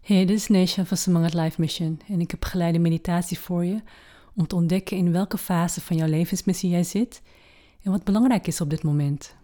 Hey, 0.00 0.24
dit 0.24 0.36
is 0.36 0.48
Nesha 0.48 0.84
van 0.84 0.96
Samangat 0.96 1.34
Life 1.34 1.60
Mission 1.60 2.00
en 2.08 2.20
ik 2.20 2.30
heb 2.30 2.44
geleide 2.44 2.78
meditatie 2.78 3.38
voor 3.38 3.64
je 3.64 3.82
om 4.34 4.46
te 4.46 4.54
ontdekken 4.54 4.96
in 4.96 5.12
welke 5.12 5.38
fase 5.38 5.80
van 5.80 5.96
jouw 5.96 6.08
levensmissie 6.08 6.70
jij 6.70 6.82
zit 6.82 7.22
en 7.82 7.90
wat 7.90 8.04
belangrijk 8.04 8.46
is 8.46 8.60
op 8.60 8.70
dit 8.70 8.82
moment. 8.82 9.36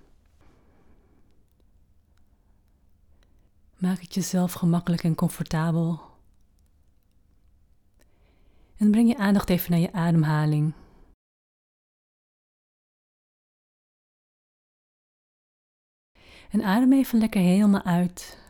Maak 3.79 4.01
het 4.01 4.15
jezelf 4.15 4.53
gemakkelijk 4.53 5.03
en 5.03 5.15
comfortabel. 5.15 6.01
En 8.77 8.91
breng 8.91 9.09
je 9.09 9.17
aandacht 9.17 9.51
even 9.51 9.71
naar 9.71 9.81
je 9.81 9.93
ademhaling. 9.93 10.73
En 16.51 16.63
adem 16.63 16.93
even 16.93 17.19
lekker 17.19 17.41
helemaal 17.41 17.83
uit. 17.83 18.45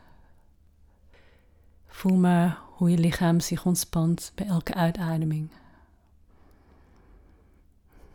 Voel 1.97 2.17
maar 2.17 2.59
hoe 2.71 2.91
je 2.91 2.99
lichaam 2.99 3.41
zich 3.41 3.65
ontspant 3.65 4.33
bij 4.35 4.47
elke 4.47 4.75
uitademing. 4.75 5.51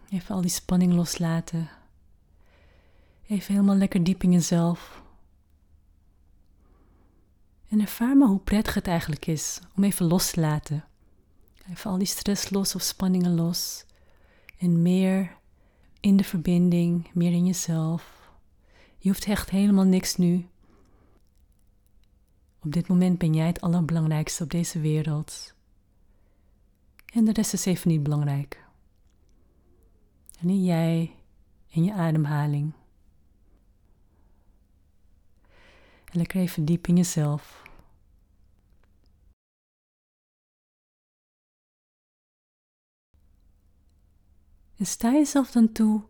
Even 0.09 0.35
al 0.35 0.41
die 0.41 0.49
spanning 0.49 0.93
loslaten. 0.93 1.69
Even 3.27 3.53
helemaal 3.53 3.75
lekker 3.75 4.03
diep 4.03 4.23
in 4.23 4.31
jezelf. 4.31 5.03
En 7.67 7.79
ervaar 7.79 8.17
maar 8.17 8.27
hoe 8.27 8.39
prettig 8.39 8.73
het 8.73 8.87
eigenlijk 8.87 9.25
is 9.25 9.59
om 9.75 9.83
even 9.83 10.05
los 10.05 10.31
te 10.31 10.39
laten. 10.39 10.85
Even 11.69 11.91
al 11.91 11.97
die 11.97 12.07
stress 12.07 12.49
los 12.49 12.75
of 12.75 12.81
spanningen 12.81 13.35
los. 13.35 13.85
En 14.57 14.81
meer 14.81 15.37
in 15.99 16.17
de 16.17 16.23
verbinding, 16.23 17.09
meer 17.13 17.31
in 17.31 17.45
jezelf. 17.45 18.31
Je 18.97 19.09
hoeft 19.09 19.25
echt 19.25 19.49
helemaal 19.49 19.85
niks 19.85 20.15
nu. 20.15 20.49
Op 22.65 22.71
dit 22.71 22.87
moment 22.87 23.17
ben 23.17 23.33
jij 23.33 23.47
het 23.47 23.61
allerbelangrijkste 23.61 24.43
op 24.43 24.49
deze 24.49 24.79
wereld. 24.79 25.55
En 27.05 27.25
de 27.25 27.31
rest 27.31 27.53
is 27.53 27.65
even 27.65 27.89
niet 27.89 28.03
belangrijk. 28.03 28.65
En 30.39 30.63
jij 30.63 31.15
en 31.71 31.83
je 31.83 31.93
ademhaling. 31.93 32.73
En 36.05 36.17
lekker 36.17 36.41
even 36.41 36.65
diep 36.65 36.87
in 36.87 36.95
jezelf. 36.95 37.63
En 44.75 44.85
sta 44.85 45.11
jezelf 45.11 45.51
dan 45.51 45.71
toe 45.71 46.03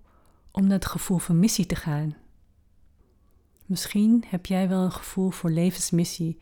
om 0.51 0.63
naar 0.63 0.71
het 0.71 0.85
gevoel 0.85 1.17
van 1.17 1.39
missie 1.39 1.65
te 1.65 1.75
gaan. 1.75 2.20
Misschien 3.71 4.23
heb 4.27 4.45
jij 4.45 4.69
wel 4.69 4.83
een 4.83 4.91
gevoel 4.91 5.29
voor 5.29 5.49
levensmissie, 5.49 6.37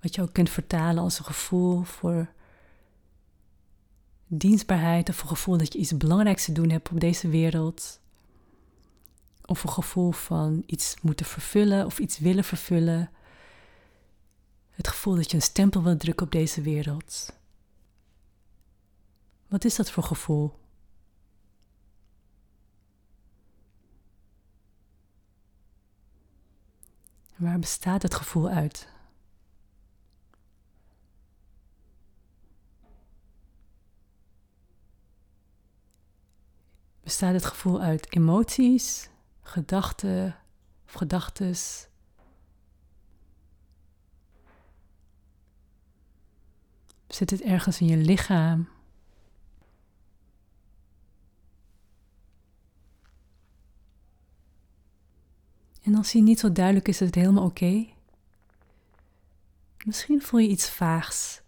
wat 0.00 0.14
je 0.14 0.22
ook 0.22 0.32
kunt 0.32 0.50
vertalen 0.50 1.02
als 1.02 1.18
een 1.18 1.24
gevoel 1.24 1.82
voor 1.82 2.32
dienstbaarheid 4.26 5.08
of 5.08 5.22
een 5.22 5.28
gevoel 5.28 5.56
dat 5.56 5.72
je 5.72 5.78
iets 5.78 5.96
belangrijks 5.96 6.44
te 6.44 6.52
doen 6.52 6.70
hebt 6.70 6.90
op 6.90 7.00
deze 7.00 7.28
wereld. 7.28 8.00
Of 9.44 9.62
een 9.62 9.70
gevoel 9.70 10.10
van 10.10 10.62
iets 10.66 10.96
moeten 11.02 11.26
vervullen 11.26 11.86
of 11.86 11.98
iets 11.98 12.18
willen 12.18 12.44
vervullen. 12.44 13.10
Het 14.70 14.88
gevoel 14.88 15.14
dat 15.14 15.30
je 15.30 15.36
een 15.36 15.42
stempel 15.42 15.82
wilt 15.82 16.00
drukken 16.00 16.26
op 16.26 16.32
deze 16.32 16.60
wereld. 16.60 17.36
Wat 19.48 19.64
is 19.64 19.76
dat 19.76 19.90
voor 19.90 20.04
gevoel? 20.04 20.59
Waar 27.40 27.58
bestaat 27.58 28.02
het 28.02 28.14
gevoel 28.14 28.48
uit? 28.48 28.88
Bestaat 37.02 37.32
het 37.32 37.44
gevoel 37.44 37.80
uit 37.80 38.12
emoties, 38.14 39.08
gedachten 39.42 40.36
of 40.86 40.92
gedachtes? 40.92 41.88
Zit 47.08 47.30
het 47.30 47.42
ergens 47.42 47.80
in 47.80 47.86
je 47.86 47.96
lichaam? 47.96 48.68
En 55.90 55.96
als 55.96 56.12
die 56.12 56.22
niet 56.22 56.38
zo 56.38 56.52
duidelijk 56.52 56.88
is, 56.88 57.00
is 57.00 57.06
het 57.06 57.14
helemaal 57.14 57.44
oké. 57.44 57.86
Misschien 59.84 60.22
voel 60.22 60.40
je 60.40 60.48
iets 60.48 60.68
vaags 60.68 61.40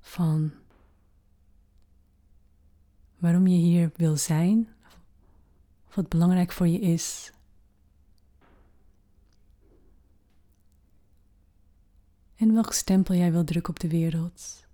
van 0.00 0.52
waarom 3.18 3.46
je 3.46 3.56
hier 3.56 3.90
wil 3.96 4.16
zijn, 4.16 4.68
of 5.88 5.94
wat 5.94 6.08
belangrijk 6.08 6.52
voor 6.52 6.66
je 6.66 6.78
is. 6.78 7.32
En 12.36 12.52
welk 12.52 12.72
stempel 12.72 13.14
jij 13.14 13.32
wil 13.32 13.44
drukken 13.44 13.72
op 13.72 13.80
de 13.80 13.88
wereld. 13.88 14.66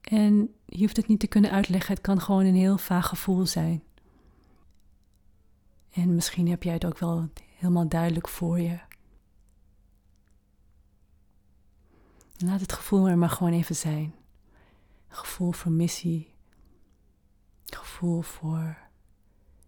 En 0.00 0.54
je 0.66 0.78
hoeft 0.78 0.96
het 0.96 1.08
niet 1.08 1.20
te 1.20 1.26
kunnen 1.26 1.50
uitleggen, 1.50 1.94
het 1.94 2.02
kan 2.02 2.20
gewoon 2.20 2.44
een 2.44 2.54
heel 2.54 2.78
vaag 2.78 3.08
gevoel 3.08 3.46
zijn. 3.46 3.82
En 5.92 6.14
misschien 6.14 6.48
heb 6.48 6.62
jij 6.62 6.72
het 6.72 6.84
ook 6.84 6.98
wel 6.98 7.28
helemaal 7.56 7.88
duidelijk 7.88 8.28
voor 8.28 8.60
je. 8.60 8.78
laat 12.42 12.60
het 12.60 12.72
gevoel 12.72 13.08
er 13.08 13.18
maar 13.18 13.30
gewoon 13.30 13.52
even 13.52 13.76
zijn. 13.76 14.14
Gevoel 15.08 15.52
voor 15.52 15.72
missie. 15.72 16.34
Gevoel 17.64 18.22
voor 18.22 18.78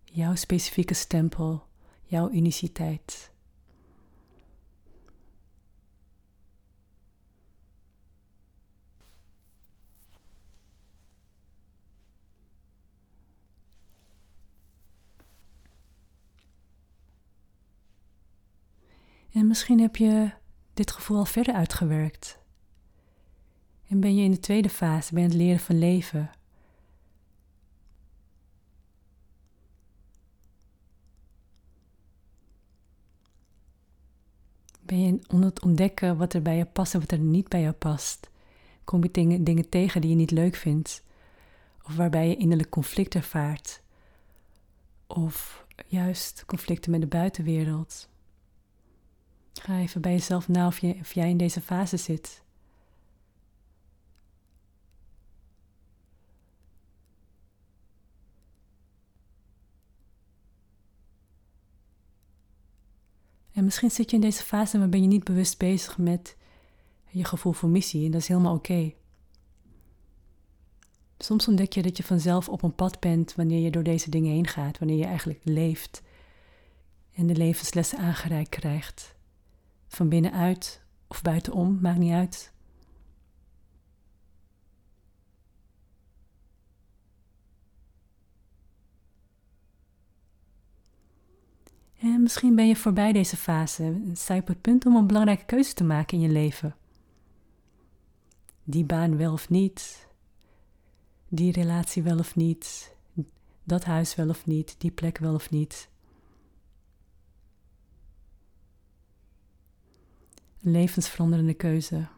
jouw 0.04 0.34
specifieke 0.34 0.94
stempel, 0.94 1.66
jouw 2.02 2.30
uniciteit. 2.30 3.32
En 19.34 19.46
misschien 19.46 19.80
heb 19.80 19.96
je 19.96 20.30
dit 20.74 20.90
gevoel 20.90 21.18
al 21.18 21.24
verder 21.24 21.54
uitgewerkt. 21.54 22.38
En 23.88 24.00
ben 24.00 24.16
je 24.16 24.22
in 24.22 24.30
de 24.30 24.40
tweede 24.40 24.68
fase, 24.68 25.16
je 25.16 25.22
het 25.22 25.34
leren 25.34 25.60
van 25.60 25.78
leven. 25.78 26.30
Ben 34.80 35.00
je 35.00 35.18
on 35.28 35.42
het 35.42 35.62
ontdekken 35.62 36.16
wat 36.16 36.32
er 36.34 36.42
bij 36.42 36.56
je 36.56 36.66
past 36.66 36.94
en 36.94 37.00
wat 37.00 37.12
er 37.12 37.18
niet 37.18 37.48
bij 37.48 37.60
je 37.60 37.72
past? 37.72 38.30
Kom 38.84 39.02
je 39.02 39.10
dingen, 39.10 39.44
dingen 39.44 39.68
tegen 39.68 40.00
die 40.00 40.10
je 40.10 40.16
niet 40.16 40.30
leuk 40.30 40.54
vindt? 40.54 41.02
Of 41.82 41.96
waarbij 41.96 42.28
je 42.28 42.36
innerlijk 42.36 42.70
conflict 42.70 43.14
ervaart? 43.14 43.82
Of 45.06 45.66
juist 45.86 46.44
conflicten 46.46 46.90
met 46.90 47.00
de 47.00 47.06
buitenwereld? 47.06 48.08
Ga 49.62 49.78
even 49.78 50.00
bij 50.00 50.12
jezelf 50.12 50.48
na 50.48 50.66
of, 50.66 50.78
je, 50.78 50.96
of 51.00 51.12
jij 51.12 51.30
in 51.30 51.36
deze 51.36 51.60
fase 51.60 51.96
zit. 51.96 52.42
En 63.52 63.64
misschien 63.64 63.90
zit 63.90 64.10
je 64.10 64.16
in 64.16 64.22
deze 64.22 64.42
fase, 64.42 64.78
maar 64.78 64.88
ben 64.88 65.02
je 65.02 65.08
niet 65.08 65.24
bewust 65.24 65.58
bezig 65.58 65.98
met 65.98 66.36
je 67.10 67.24
gevoel 67.24 67.52
voor 67.52 67.68
missie. 67.68 68.04
En 68.04 68.10
dat 68.10 68.20
is 68.20 68.28
helemaal 68.28 68.54
oké. 68.54 68.92
Soms 71.18 71.48
ontdek 71.48 71.72
je 71.72 71.82
dat 71.82 71.96
je 71.96 72.02
vanzelf 72.02 72.48
op 72.48 72.62
een 72.62 72.74
pad 72.74 73.00
bent 73.00 73.34
wanneer 73.34 73.60
je 73.60 73.70
door 73.70 73.82
deze 73.82 74.10
dingen 74.10 74.32
heen 74.32 74.46
gaat, 74.46 74.78
wanneer 74.78 74.96
je 74.96 75.04
eigenlijk 75.04 75.40
leeft 75.44 76.02
en 77.14 77.26
de 77.26 77.36
levenslessen 77.36 77.98
aangereikt 77.98 78.48
krijgt. 78.48 79.13
Van 79.94 80.08
binnenuit 80.08 80.82
of 81.06 81.22
buitenom, 81.22 81.78
maakt 81.80 81.98
niet 81.98 82.12
uit. 82.12 82.52
En 91.98 92.22
misschien 92.22 92.54
ben 92.54 92.68
je 92.68 92.76
voorbij 92.76 93.12
deze 93.12 93.36
fase. 93.36 94.02
Sta 94.12 94.34
je 94.34 94.40
op 94.40 94.46
het 94.46 94.60
punt 94.60 94.86
om 94.86 94.96
een 94.96 95.06
belangrijke 95.06 95.44
keuze 95.44 95.74
te 95.74 95.84
maken 95.84 96.16
in 96.16 96.22
je 96.22 96.32
leven. 96.32 96.76
Die 98.64 98.84
baan 98.84 99.16
wel 99.16 99.32
of 99.32 99.48
niet. 99.48 100.08
Die 101.28 101.52
relatie 101.52 102.02
wel 102.02 102.18
of 102.18 102.36
niet. 102.36 102.96
Dat 103.64 103.84
huis 103.84 104.14
wel 104.14 104.28
of 104.28 104.46
niet. 104.46 104.74
Die 104.78 104.90
plek 104.90 105.18
wel 105.18 105.34
of 105.34 105.50
niet. 105.50 105.88
Een 110.64 110.70
levensveranderende 110.70 111.54
keuze. 111.54 112.08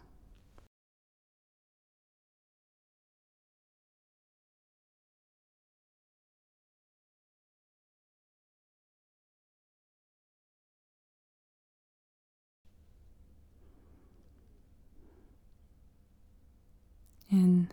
En 17.28 17.70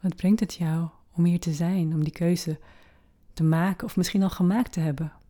wat 0.00 0.16
brengt 0.16 0.40
het 0.40 0.54
jou 0.54 0.88
om 1.12 1.24
hier 1.24 1.40
te 1.40 1.52
zijn, 1.52 1.94
om 1.94 2.04
die 2.04 2.12
keuze 2.12 2.58
te 3.32 3.42
maken 3.42 3.86
of 3.86 3.96
misschien 3.96 4.22
al 4.22 4.30
gemaakt 4.30 4.72
te 4.72 4.80
hebben? 4.80 5.21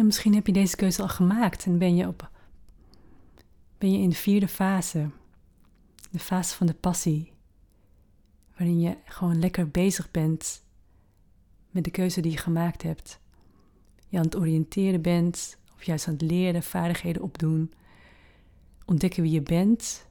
Ja, 0.00 0.06
misschien 0.06 0.34
heb 0.34 0.46
je 0.46 0.52
deze 0.52 0.76
keuze 0.76 1.02
al 1.02 1.08
gemaakt 1.08 1.66
en 1.66 1.78
ben 1.78 1.96
je, 1.96 2.06
op, 2.06 2.30
ben 3.78 3.92
je 3.92 3.98
in 3.98 4.08
de 4.08 4.16
vierde 4.16 4.48
fase, 4.48 5.10
de 6.10 6.18
fase 6.18 6.56
van 6.56 6.66
de 6.66 6.74
passie, 6.74 7.32
waarin 8.56 8.80
je 8.80 8.96
gewoon 9.04 9.38
lekker 9.38 9.68
bezig 9.68 10.10
bent 10.10 10.64
met 11.70 11.84
de 11.84 11.90
keuze 11.90 12.20
die 12.20 12.30
je 12.30 12.36
gemaakt 12.36 12.82
hebt. 12.82 13.20
Je 14.08 14.16
aan 14.16 14.24
het 14.24 14.36
oriënteren 14.36 15.02
bent, 15.02 15.58
of 15.74 15.82
juist 15.82 16.06
aan 16.06 16.12
het 16.12 16.22
leren, 16.22 16.62
vaardigheden 16.62 17.22
opdoen, 17.22 17.72
ontdekken 18.84 19.22
wie 19.22 19.32
je 19.32 19.42
bent, 19.42 20.06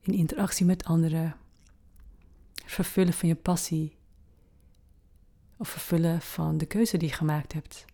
in 0.00 0.12
interactie 0.12 0.66
met 0.66 0.84
anderen, 0.84 1.36
vervullen 2.64 3.12
van 3.12 3.28
je 3.28 3.34
passie 3.36 3.96
of 5.56 5.68
vervullen 5.68 6.20
van 6.20 6.58
de 6.58 6.66
keuze 6.66 6.96
die 6.96 7.08
je 7.08 7.14
gemaakt 7.14 7.52
hebt. 7.52 7.86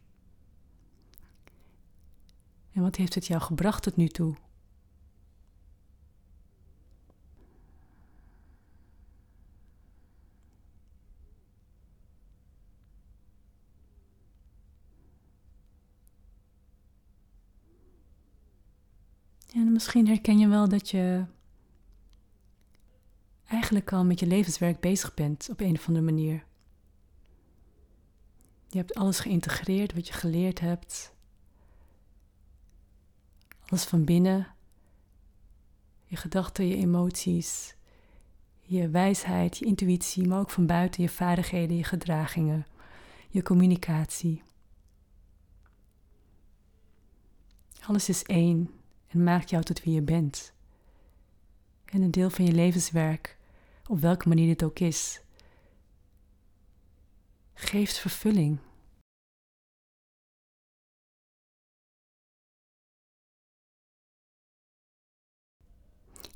En 2.74 2.82
wat 2.82 2.96
heeft 2.96 3.14
het 3.14 3.26
jou 3.26 3.40
gebracht 3.42 3.82
tot 3.82 3.96
nu 3.96 4.08
toe? 4.08 4.34
En 19.52 19.72
misschien 19.72 20.06
herken 20.06 20.38
je 20.38 20.48
wel 20.48 20.68
dat 20.68 20.90
je 20.90 21.24
eigenlijk 23.46 23.92
al 23.92 24.04
met 24.04 24.20
je 24.20 24.26
levenswerk 24.26 24.80
bezig 24.80 25.14
bent 25.14 25.48
op 25.50 25.60
een 25.60 25.74
of 25.74 25.86
andere 25.86 26.04
manier. 26.04 26.44
Je 28.68 28.78
hebt 28.78 28.94
alles 28.94 29.18
geïntegreerd 29.18 29.94
wat 29.94 30.06
je 30.06 30.12
geleerd 30.12 30.60
hebt. 30.60 31.13
Alles 33.74 33.86
van 33.86 34.04
binnen. 34.04 34.46
Je 36.04 36.16
gedachten, 36.16 36.66
je 36.66 36.76
emoties, 36.76 37.76
je 38.62 38.88
wijsheid, 38.88 39.58
je 39.58 39.64
intuïtie, 39.64 40.28
maar 40.28 40.38
ook 40.38 40.50
van 40.50 40.66
buiten 40.66 41.02
je 41.02 41.08
vaardigheden, 41.08 41.76
je 41.76 41.84
gedragingen, 41.84 42.66
je 43.28 43.42
communicatie. 43.42 44.42
Alles 47.80 48.08
is 48.08 48.22
één 48.22 48.70
en 49.06 49.22
maakt 49.22 49.50
jou 49.50 49.62
tot 49.62 49.82
wie 49.82 49.94
je 49.94 50.02
bent. 50.02 50.52
En 51.84 52.02
een 52.02 52.10
deel 52.10 52.30
van 52.30 52.44
je 52.44 52.52
levenswerk, 52.52 53.38
op 53.88 54.00
welke 54.00 54.28
manier 54.28 54.46
dit 54.46 54.62
ook 54.62 54.78
is, 54.78 55.20
geeft 57.54 57.98
vervulling. 57.98 58.58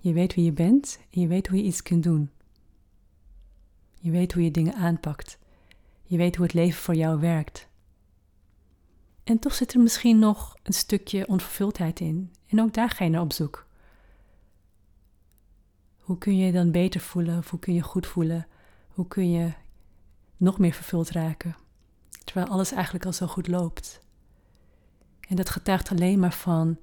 Je 0.00 0.12
weet 0.12 0.35
wie 0.35 0.45
je 0.45 0.53
bent 0.53 0.99
en 1.11 1.21
je 1.21 1.27
weet 1.27 1.47
hoe 1.47 1.56
je 1.56 1.65
iets 1.65 1.83
kunt 1.83 2.03
doen. 2.03 2.31
Je 4.00 4.11
weet 4.11 4.33
hoe 4.33 4.45
je 4.45 4.50
dingen 4.50 4.75
aanpakt. 4.75 5.39
Je 6.03 6.17
weet 6.17 6.37
hoe 6.37 6.45
het 6.45 6.55
leven 6.55 6.81
voor 6.81 6.95
jou 6.95 7.21
werkt. 7.21 7.69
En 9.25 9.39
toch 9.39 9.55
zit 9.55 9.75
er 9.75 9.81
misschien 9.81 10.19
nog 10.19 10.56
een 10.62 10.73
stukje 10.73 11.27
onvervuldheid 11.27 12.00
in. 12.00 12.33
En 12.47 12.61
ook 12.61 12.75
daar 12.75 12.91
ga 12.91 13.05
je 13.05 13.11
naar 13.11 13.21
op 13.21 13.33
zoek. 13.33 13.67
Hoe 15.99 16.19
kun 16.19 16.37
je 16.37 16.47
je 16.47 16.53
dan 16.53 16.71
beter 16.71 17.01
voelen? 17.01 17.39
Of 17.39 17.51
hoe 17.51 17.59
kun 17.59 17.75
je 17.75 17.83
goed 17.83 18.06
voelen? 18.06 18.47
Hoe 18.89 19.09
kun 19.09 19.31
je 19.31 19.53
nog 20.37 20.59
meer 20.59 20.73
vervuld 20.73 21.11
raken? 21.11 21.56
Terwijl 22.25 22.47
alles 22.47 22.73
eigenlijk 22.73 23.05
al 23.05 23.12
zo 23.12 23.27
goed 23.27 23.49
loopt. 23.49 24.01
En 25.29 25.37
dat 25.37 25.51
getuigt 25.51 25.91
alleen 25.91 26.19
maar 26.19 26.33
van 26.33 26.79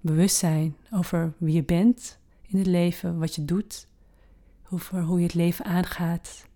bewustzijn 0.00 0.76
over 0.90 1.32
wie 1.38 1.54
je 1.54 1.64
bent 1.64 2.20
in 2.52 2.58
het 2.58 2.66
leven, 2.66 3.18
wat 3.18 3.34
je 3.34 3.44
doet, 3.44 3.86
over 4.70 5.02
hoe 5.02 5.18
je 5.18 5.24
het 5.24 5.34
leven 5.34 5.64
aangaat. 5.64 6.46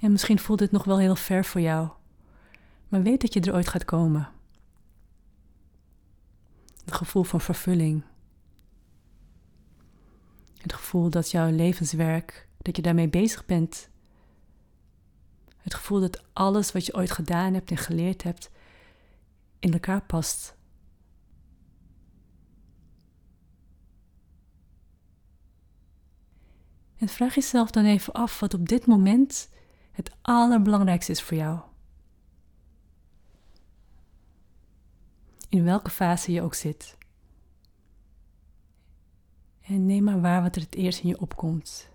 En 0.00 0.12
misschien 0.12 0.38
voelt 0.38 0.60
het 0.60 0.70
nog 0.70 0.84
wel 0.84 0.98
heel 0.98 1.16
ver 1.16 1.44
voor 1.44 1.60
jou, 1.60 1.88
maar 2.88 3.02
weet 3.02 3.20
dat 3.20 3.32
je 3.32 3.40
er 3.40 3.54
ooit 3.54 3.68
gaat 3.68 3.84
komen. 3.84 4.28
Het 6.84 6.94
gevoel 6.94 7.22
van 7.22 7.40
vervulling. 7.40 8.04
Het 10.56 10.72
gevoel 10.72 11.10
dat 11.10 11.30
jouw 11.30 11.50
levenswerk, 11.50 12.48
dat 12.58 12.76
je 12.76 12.82
daarmee 12.82 13.08
bezig 13.08 13.46
bent. 13.46 13.88
Het 15.56 15.74
gevoel 15.74 16.00
dat 16.00 16.22
alles 16.32 16.72
wat 16.72 16.86
je 16.86 16.94
ooit 16.94 17.10
gedaan 17.10 17.54
hebt 17.54 17.70
en 17.70 17.76
geleerd 17.76 18.22
hebt, 18.22 18.50
in 19.58 19.72
elkaar 19.72 20.02
past. 20.02 20.56
En 26.96 27.08
vraag 27.08 27.34
jezelf 27.34 27.70
dan 27.70 27.84
even 27.84 28.12
af 28.12 28.40
wat 28.40 28.54
op 28.54 28.68
dit 28.68 28.86
moment 28.86 29.50
het 29.92 30.10
allerbelangrijkste 30.22 31.12
is 31.12 31.22
voor 31.22 31.36
jou. 31.36 31.60
In 35.48 35.64
welke 35.64 35.90
fase 35.90 36.32
je 36.32 36.42
ook 36.42 36.54
zit. 36.54 36.96
En 39.62 39.86
neem 39.86 40.04
maar 40.04 40.20
waar 40.20 40.42
wat 40.42 40.56
er 40.56 40.62
het 40.62 40.74
eerst 40.74 41.02
in 41.02 41.08
je 41.08 41.20
opkomt. 41.20 41.90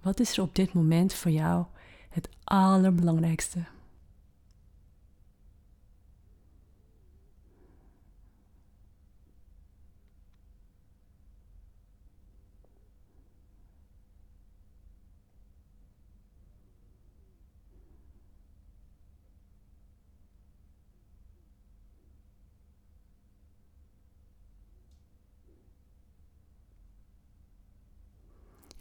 Wat 0.00 0.20
is 0.20 0.36
er 0.36 0.42
op 0.42 0.54
dit 0.54 0.72
moment 0.72 1.14
voor 1.14 1.30
jou 1.30 1.66
het 2.08 2.28
allerbelangrijkste? 2.44 3.64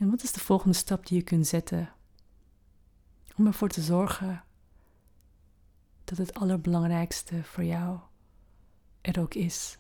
En 0.07 0.13
wat 0.13 0.23
is 0.23 0.31
de 0.31 0.39
volgende 0.39 0.75
stap 0.75 1.05
die 1.05 1.17
je 1.17 1.23
kunt 1.23 1.47
zetten 1.47 1.93
om 3.35 3.47
ervoor 3.47 3.69
te 3.69 3.81
zorgen 3.81 4.43
dat 6.03 6.17
het 6.17 6.33
allerbelangrijkste 6.33 7.43
voor 7.43 7.63
jou 7.63 7.99
er 9.01 9.19
ook 9.19 9.33
is? 9.33 9.77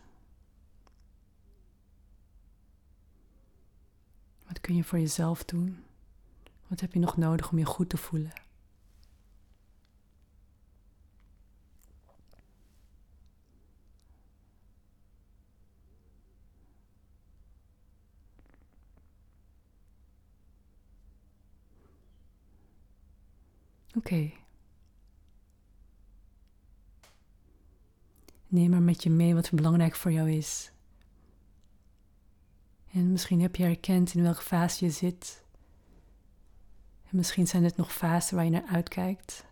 Wat 4.47 4.61
kun 4.61 4.75
je 4.75 4.83
voor 4.83 4.99
jezelf 4.99 5.45
doen? 5.45 5.83
Wat 6.67 6.79
heb 6.79 6.93
je 6.93 6.99
nog 6.99 7.17
nodig 7.17 7.51
om 7.51 7.57
je 7.57 7.65
goed 7.65 7.89
te 7.89 7.97
voelen? 7.97 8.31
Oké. 23.97 24.31
Neem 28.47 28.69
maar 28.69 28.81
met 28.81 29.03
je 29.03 29.09
mee 29.09 29.33
wat 29.33 29.51
belangrijk 29.51 29.95
voor 29.95 30.11
jou 30.11 30.31
is. 30.31 30.71
En 32.91 33.11
misschien 33.11 33.41
heb 33.41 33.55
je 33.55 33.63
herkend 33.63 34.13
in 34.13 34.21
welke 34.21 34.41
fase 34.41 34.85
je 34.85 34.91
zit. 34.91 35.43
En 37.09 37.17
misschien 37.17 37.47
zijn 37.47 37.63
het 37.63 37.77
nog 37.77 37.93
fasen 37.93 38.35
waar 38.35 38.45
je 38.45 38.51
naar 38.51 38.67
uitkijkt. 38.71 39.45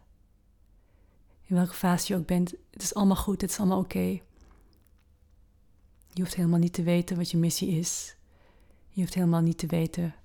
In 1.43 1.55
welke 1.55 1.73
fase 1.73 2.13
je 2.13 2.19
ook 2.19 2.25
bent, 2.25 2.53
het 2.71 2.81
is 2.81 2.93
allemaal 2.93 3.15
goed, 3.15 3.41
het 3.41 3.49
is 3.49 3.57
allemaal 3.57 3.79
oké. 3.79 4.19
Je 6.07 6.21
hoeft 6.21 6.35
helemaal 6.35 6.59
niet 6.59 6.73
te 6.73 6.83
weten 6.83 7.17
wat 7.17 7.31
je 7.31 7.37
missie 7.37 7.69
is. 7.69 8.15
Je 8.89 9.01
hoeft 9.01 9.13
helemaal 9.13 9.41
niet 9.41 9.57
te 9.57 9.67
weten 9.67 10.15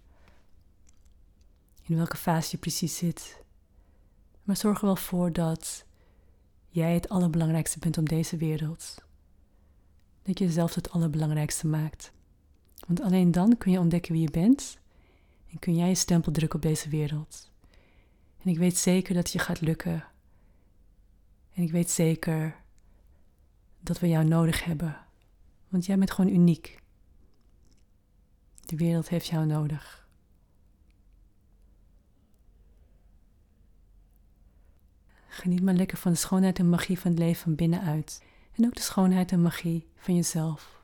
in 1.90 1.96
welke 1.96 2.16
fase 2.16 2.48
je 2.50 2.58
precies 2.58 2.96
zit. 2.96 3.42
Maar 4.50 4.58
zorg 4.58 4.78
er 4.78 4.84
wel 4.84 4.96
voor 4.96 5.32
dat 5.32 5.84
jij 6.68 6.94
het 6.94 7.08
allerbelangrijkste 7.08 7.78
bent 7.78 7.98
op 7.98 8.08
deze 8.08 8.36
wereld. 8.36 8.94
Dat 10.22 10.38
je 10.38 10.44
jezelf 10.44 10.74
het 10.74 10.90
allerbelangrijkste 10.90 11.66
maakt. 11.66 12.12
Want 12.86 13.00
alleen 13.00 13.30
dan 13.30 13.56
kun 13.58 13.72
je 13.72 13.78
ontdekken 13.78 14.12
wie 14.12 14.22
je 14.22 14.30
bent 14.30 14.78
en 15.50 15.58
kun 15.58 15.76
jij 15.76 15.88
je 15.88 15.94
stempel 15.94 16.32
drukken 16.32 16.58
op 16.58 16.64
deze 16.64 16.88
wereld. 16.88 17.50
En 18.42 18.50
ik 18.50 18.58
weet 18.58 18.76
zeker 18.76 19.14
dat 19.14 19.30
je 19.30 19.38
gaat 19.38 19.60
lukken. 19.60 20.04
En 21.54 21.62
ik 21.62 21.70
weet 21.70 21.90
zeker 21.90 22.56
dat 23.80 23.98
we 24.00 24.08
jou 24.08 24.24
nodig 24.24 24.64
hebben. 24.64 24.96
Want 25.68 25.86
jij 25.86 25.98
bent 25.98 26.10
gewoon 26.10 26.34
uniek. 26.34 26.82
De 28.60 28.76
wereld 28.76 29.08
heeft 29.08 29.26
jou 29.26 29.46
nodig. 29.46 29.99
Geniet 35.40 35.62
maar 35.62 35.74
lekker 35.74 35.98
van 35.98 36.12
de 36.12 36.18
schoonheid 36.18 36.58
en 36.58 36.68
magie 36.68 36.98
van 36.98 37.10
het 37.10 37.20
leven 37.20 37.42
van 37.42 37.54
binnenuit. 37.54 38.22
En 38.56 38.64
ook 38.64 38.74
de 38.74 38.82
schoonheid 38.82 39.32
en 39.32 39.42
magie 39.42 39.86
van 39.96 40.14
jezelf. 40.14 40.79